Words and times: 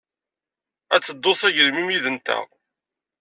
Ad 0.95 1.01
tedduḍ 1.03 1.35
s 1.41 1.43
agelmim 1.47 1.89
yid-nteɣ? 1.93 2.45